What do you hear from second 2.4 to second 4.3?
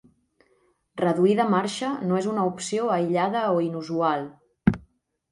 opció aïllada o inusual.